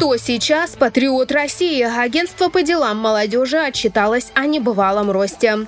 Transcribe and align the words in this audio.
Кто 0.00 0.16
сейчас 0.16 0.70
патриот 0.78 1.30
России? 1.30 1.82
Агентство 1.82 2.48
по 2.48 2.62
делам 2.62 2.96
молодежи 2.96 3.58
отчиталось 3.58 4.28
о 4.32 4.46
небывалом 4.46 5.10
росте. 5.10 5.66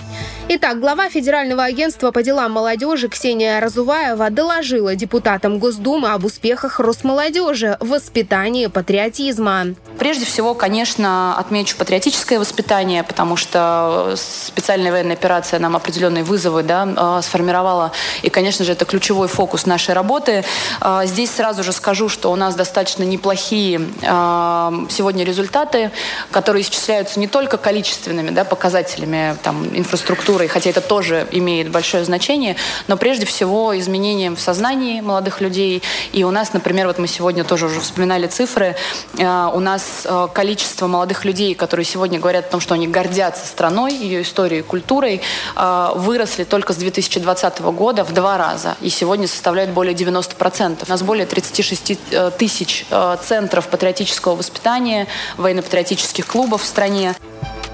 Итак, 0.49 0.81
глава 0.81 1.11
Федерального 1.11 1.65
агентства 1.65 2.11
по 2.13 2.23
делам 2.23 2.53
молодежи 2.53 3.09
Ксения 3.09 3.61
Разуваева 3.61 4.31
доложила 4.31 4.95
депутатам 4.95 5.59
Госдумы 5.59 6.13
об 6.13 6.25
успехах 6.25 6.81
Росмолодежи 6.81 7.77
в 7.81 7.91
воспитании 7.91 8.69
патриотизма. 8.69 9.75
Прежде 9.99 10.25
всего, 10.25 10.55
конечно, 10.55 11.37
отмечу 11.39 11.77
патриотическое 11.77 12.39
воспитание, 12.39 13.05
потому 13.05 13.37
что 13.37 14.15
специальная 14.17 14.91
военная 14.91 15.15
операция 15.15 15.61
нам 15.61 15.77
определенные 15.77 16.25
вызовы 16.25 16.63
да, 16.63 16.89
а, 16.97 17.23
сформировала. 17.23 17.93
И, 18.23 18.31
конечно 18.31 18.65
же, 18.65 18.73
это 18.73 18.85
ключевой 18.85 19.29
фокус 19.29 19.65
нашей 19.67 19.95
работы. 19.95 20.45
А, 20.81 21.07
здесь 21.07 21.31
сразу 21.31 21.63
же 21.63 21.73
скажу, 21.73 22.09
что 22.09 22.33
у 22.33 22.37
нас 22.37 22.55
достаточно 22.57 23.05
неплохие 23.05 23.81
а, 24.03 24.22
сегодня 24.91 25.25
результаты, 25.25 25.91
которые 26.31 26.63
исчисляются 26.63 27.19
не 27.19 27.27
только 27.27 27.57
количественными 27.57 28.31
да, 28.31 28.45
показателями 28.45 29.37
там, 29.43 29.67
инфраструктуры, 29.77 30.49
хотя 30.49 30.71
это 30.71 30.81
тоже 30.81 31.27
имеет 31.33 31.71
большое 31.71 32.05
значение, 32.05 32.57
но 32.89 32.97
прежде 32.97 33.27
всего 33.27 33.79
изменением 33.79 34.37
в 34.37 34.41
сознании 34.41 35.01
молодых 35.01 35.41
людей. 35.41 35.83
И 36.13 36.25
у 36.25 36.31
нас, 36.31 36.53
например, 36.53 36.87
вот 36.87 36.99
мы 36.99 37.09
сегодня 37.09 37.45
тоже 37.45 37.67
уже 37.67 37.81
вспоминали 37.81 38.27
цифры, 38.27 38.77
у 39.19 39.61
нас 39.61 40.03
Э, 40.05 40.29
количество 40.33 40.87
молодых 40.87 41.25
людей, 41.25 41.55
которые 41.55 41.85
сегодня 41.85 42.19
говорят 42.19 42.47
о 42.47 42.51
том, 42.53 42.61
что 42.61 42.75
они 42.75 42.87
гордятся 42.87 43.47
страной, 43.47 43.95
ее 43.95 44.23
историей, 44.23 44.63
культурой, 44.63 45.21
э, 45.57 45.89
выросли 45.95 46.45
только 46.45 46.73
с 46.73 46.77
2020 46.77 47.73
года 47.73 48.05
в 48.05 48.13
два 48.13 48.37
раза. 48.37 48.77
И 48.81 48.91
сегодня 48.91 49.27
составляют 49.27 49.71
более 49.71 49.95
90%. 49.95 50.85
У 50.87 50.91
нас 50.91 51.03
более 51.03 51.27
36 51.27 51.99
э, 52.11 52.31
тысяч 52.39 52.87
центров 53.25 53.69
патриотического 54.13 54.37
воспитания, 54.37 55.07
военно-патриотических 55.39 56.27
клубов 56.27 56.63
в 56.63 56.67
стране. 56.67 57.15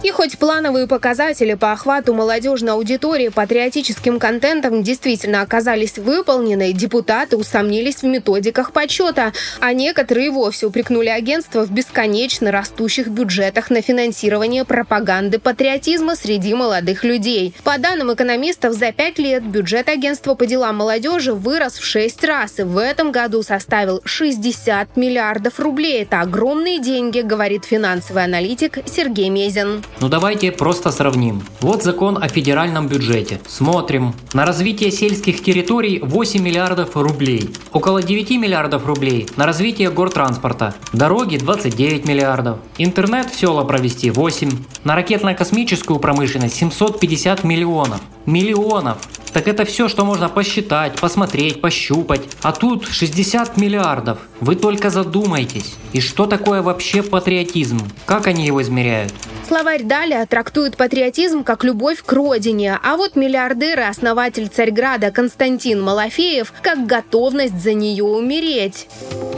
И 0.05 0.11
хоть 0.13 0.39
плановые 0.39 0.87
показатели 0.87 1.55
по 1.55 1.73
охвату 1.73 2.15
молодежной 2.15 2.75
аудитории 2.75 3.31
патриотическим 3.31 4.21
контентом 4.21 4.85
действительно 4.85 5.43
оказались 5.43 5.99
выполнены, 5.99 6.73
депутаты 6.73 7.37
усомнились 7.37 8.03
в 8.03 8.05
методиках 8.05 8.73
подсчета, 8.73 9.33
а 9.59 9.73
некоторые 9.73 10.31
вовсе 10.31 10.67
упрекнули 10.67 11.09
агентство 11.09 11.65
в 11.65 11.73
бесконечно 11.73 12.53
растущих 12.53 13.09
бюджетах 13.09 13.71
на 13.71 13.83
финансирование 13.83 14.65
пропаганды 14.65 15.41
патриотизма 15.41 16.15
среди 16.15 16.55
молодых 16.55 17.03
людей. 17.03 17.55
По 17.65 17.77
данным 17.77 18.15
экономистов, 18.15 18.75
за 18.75 18.93
пять 18.93 19.19
лет 19.19 19.45
бюджет 19.45 19.89
агентства 19.89 20.37
по 20.37 20.47
делам 20.47 20.77
молодежи 20.77 21.35
вырос 21.35 21.77
в 21.77 21.85
шесть 21.85 22.23
раз 22.23 22.61
и 22.61 22.63
в 22.63 22.79
этом 22.79 23.11
году 23.11 23.43
составил 23.43 24.01
60 24.05 24.97
миллиардов 24.97 25.59
рублей. 25.59 26.03
Это 26.03 26.21
огромные 26.21 26.79
деньги, 26.79 27.21
говорит 27.21 27.65
финансовый 27.65 28.23
аналитик 28.23 28.79
Сергей 28.87 29.29
Мезин. 29.29 29.83
Ну 30.01 30.09
давайте 30.09 30.53
просто 30.53 30.93
сравним. 30.93 31.43
Вот 31.61 31.83
закон 31.83 32.23
о 32.23 32.29
федеральном 32.29 32.87
бюджете. 32.87 33.41
Смотрим. 33.49 34.15
На 34.33 34.47
развитие 34.47 34.93
сельских 34.93 35.43
территорий 35.43 35.99
8 35.99 36.41
миллиардов 36.41 36.97
рублей. 36.97 37.51
Около 37.73 38.03
9 38.03 38.31
миллиардов 38.33 38.87
рублей 38.87 39.27
на 39.37 39.45
развитие 39.47 39.91
гортранспорта. 39.91 40.75
Дороги 40.93 41.37
29 41.37 42.07
миллиардов. 42.07 42.59
Интернет 42.79 43.31
в 43.31 43.39
села 43.39 43.65
провести 43.65 44.11
8. 44.11 44.51
На 44.85 44.95
ракетно-космическую 44.95 45.99
промышленность 45.99 46.55
750 46.55 47.43
миллионов. 47.43 48.01
Миллионов. 48.25 48.99
Так 49.33 49.47
это 49.47 49.65
все, 49.65 49.89
что 49.89 50.05
можно 50.05 50.29
посчитать, 50.29 50.99
посмотреть, 51.01 51.61
пощупать. 51.61 52.23
А 52.43 52.53
тут 52.53 52.87
60 52.89 53.57
миллиардов. 53.57 54.19
Вы 54.41 54.57
только 54.57 54.91
задумайтесь. 54.91 55.75
И 55.93 56.01
что 56.01 56.27
такое 56.27 56.63
вообще 56.63 57.03
патриотизм? 57.03 57.81
Как 58.07 58.27
они 58.27 58.47
его 58.47 58.63
измеряют? 58.63 59.13
Словарь 59.49 59.83
Даля 59.83 60.27
трактует 60.27 60.77
патриотизм 60.77 61.43
как 61.43 61.65
любовь 61.65 62.03
к 62.05 62.13
родине, 62.13 62.79
а 62.83 62.99
вот 62.99 63.17
миллиардер 63.17 63.81
и 63.81 63.83
основатель 63.85 64.49
Царьграда 64.49 65.11
Константин 65.11 65.81
Малафеев 65.81 66.53
как 66.61 66.85
готовность 66.85 67.59
за 67.59 67.73
нее 67.73 68.05
умереть. 68.05 68.89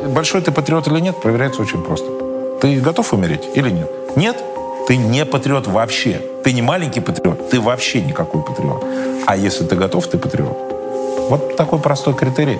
Большой 0.04 0.42
ты 0.42 0.50
патриот 0.50 0.88
или 0.88 0.98
нет, 0.98 1.14
проверяется 1.22 1.62
очень 1.62 1.80
просто. 1.84 2.08
Ты 2.60 2.80
готов 2.80 3.12
умереть 3.12 3.42
или 3.54 3.70
нет? 3.70 3.88
Нет? 4.16 4.36
Ты 4.88 4.96
не 4.96 5.24
патриот 5.24 5.68
вообще. 5.68 6.20
Ты 6.42 6.54
не 6.54 6.62
маленький 6.62 7.00
патриот, 7.00 7.48
ты 7.48 7.60
вообще 7.60 8.00
никакой 8.00 8.42
патриот. 8.42 8.84
А 9.26 9.36
если 9.36 9.64
ты 9.64 9.76
готов, 9.76 10.08
ты 10.08 10.18
патриот. 10.18 10.58
Вот 11.28 11.56
такой 11.56 11.78
простой 11.78 12.14
критерий. 12.14 12.58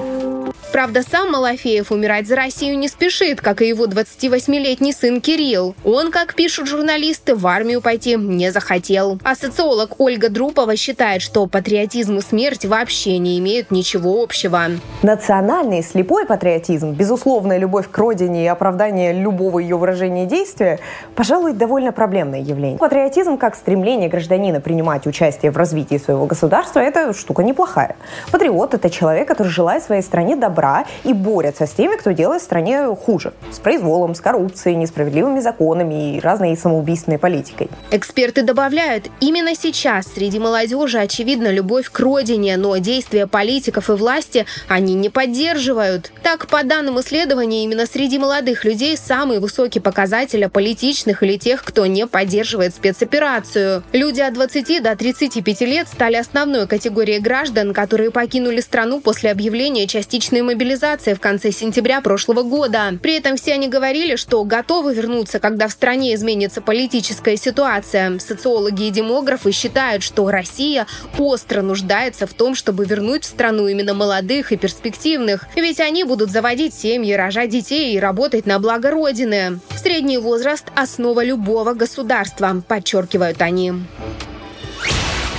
Правда, 0.73 1.03
сам 1.03 1.33
Малафеев 1.33 1.91
умирать 1.91 2.29
за 2.29 2.37
Россию 2.37 2.79
не 2.79 2.87
спешит, 2.87 3.41
как 3.41 3.61
и 3.61 3.67
его 3.67 3.87
28-летний 3.87 4.93
сын 4.93 5.21
Кирилл. 5.21 5.75
Он, 5.85 6.13
как 6.13 6.35
пишут 6.35 6.69
журналисты, 6.69 7.35
в 7.35 7.45
армию 7.49 7.81
пойти 7.83 8.15
не 8.15 8.53
захотел. 8.53 9.19
А 9.25 9.35
социолог 9.35 9.99
Ольга 9.99 10.29
Друпова 10.29 10.77
считает, 10.77 11.23
что 11.23 11.47
патриотизм 11.49 12.19
и 12.19 12.21
смерть 12.21 12.65
вообще 12.65 13.19
не 13.19 13.39
имеют 13.41 13.73
ничего 13.73 14.23
общего. 14.23 14.63
Национальный 15.03 15.83
слепой 15.83 16.25
патриотизм, 16.25 16.93
безусловная 16.93 17.59
любовь 17.59 17.91
к 17.91 17.99
родине 17.99 18.45
и 18.45 18.47
оправдание 18.47 19.13
любого 19.13 19.59
ее 19.59 19.77
выражения 19.77 20.27
действия, 20.27 20.79
пожалуй, 21.17 21.53
довольно 21.53 21.91
проблемное 21.91 22.41
явление. 22.41 22.79
Патриотизм 22.79 23.39
как 23.39 23.57
стремление 23.57 24.09
гражданина 24.09 24.61
принимать 24.61 25.07
участие 25.09 25.51
в 25.51 25.57
развитии 25.57 25.99
своего 25.99 26.27
государства– 26.27 26.79
это 26.81 27.13
штука 27.13 27.43
неплохая. 27.43 27.97
Патриот– 28.31 28.75
это 28.75 28.89
человек, 28.89 29.27
который 29.27 29.49
желает 29.49 29.83
своей 29.83 30.03
стране 30.03 30.37
добра 30.37 30.60
добра 30.61 30.85
и 31.05 31.13
борются 31.13 31.67
с 31.67 31.71
теми, 31.71 31.97
кто 31.97 32.13
делает 32.13 32.43
стране 32.43 32.85
хуже. 32.95 33.33
С 33.51 33.59
произволом, 33.59 34.15
с 34.15 34.21
коррупцией, 34.21 34.77
несправедливыми 34.77 35.41
законами 35.41 36.17
и 36.17 36.21
разной 36.21 36.57
самоубийственной 36.57 37.19
политикой. 37.19 37.69
Эксперты 37.91 38.43
добавляют, 38.43 39.07
именно 39.21 39.55
сейчас 39.55 40.07
среди 40.15 40.39
молодежи 40.39 40.99
очевидна 40.99 41.51
любовь 41.51 41.91
к 41.91 41.99
родине, 42.01 42.57
но 42.57 42.77
действия 42.77 43.27
политиков 43.27 43.89
и 43.89 43.93
власти 43.93 44.47
они 44.69 44.95
не 44.95 45.09
поддерживают. 45.09 46.13
Так, 46.23 46.47
по 46.49 46.63
данным 46.63 47.01
исследования, 47.01 47.65
именно 47.65 47.87
среди 47.87 48.19
молодых 48.19 48.65
людей 48.65 48.97
самый 48.97 49.39
высокий 49.39 49.81
показатель 49.81 50.49
политичных 50.49 51.23
или 51.23 51.37
тех, 51.39 51.65
кто 51.65 51.87
не 51.87 52.07
поддерживает 52.07 52.75
спецоперацию. 52.75 53.83
Люди 53.93 54.21
от 54.21 54.35
20 54.35 54.83
до 54.83 54.95
35 54.95 55.61
лет 55.63 55.89
стали 55.89 56.17
основной 56.17 56.67
категорией 56.67 57.21
граждан, 57.21 57.73
которые 57.73 58.11
покинули 58.11 58.61
страну 58.61 59.01
после 59.01 59.31
объявления 59.31 59.87
частичной 59.87 60.43
мобилизации 60.51 61.15
в 61.15 61.21
конце 61.21 61.53
сентября 61.53 62.01
прошлого 62.01 62.43
года. 62.43 62.99
При 63.01 63.17
этом 63.17 63.37
все 63.37 63.55
они 63.55 63.69
говорили, 63.69 64.17
что 64.17 64.43
готовы 64.45 64.95
вернуться, 64.95 65.39
когда 65.39 65.69
в 65.69 65.73
стране 65.73 66.15
изменится 66.15 66.61
политическая 66.61 67.37
ситуация. 67.37 68.19
Социологи 68.19 68.85
и 68.89 68.91
демографы 68.91 69.53
считают, 69.53 70.03
что 70.03 70.29
Россия 70.31 70.87
остро 71.19 71.63
нуждается 71.63 72.27
в 72.27 72.35
том, 72.35 72.55
чтобы 72.55 72.85
вернуть 72.85 73.25
в 73.25 73.29
страну 73.29 73.69
именно 73.69 73.95
молодых 73.95 74.53
и 74.53 74.57
перспективных. 74.57 75.47
Ведь 75.55 75.81
они 75.81 76.05
будут 76.05 76.31
заводить 76.31 76.75
семьи, 76.75 77.13
рожать 77.13 77.51
детей 77.51 77.95
и 77.95 78.01
работать 78.01 78.47
на 78.47 78.59
благо 78.59 78.91
Родины. 78.91 79.61
Средний 79.77 80.19
возраст– 80.19 80.67
основа 80.75 81.25
любого 81.25 81.75
государства, 81.75 82.63
подчеркивают 82.67 83.41
они. 83.41 83.73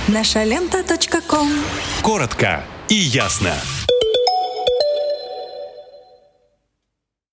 Наша 0.08 0.44
лента. 0.44 0.82
Коротко 2.02 2.64
и 2.88 2.94
ясно. 2.94 3.54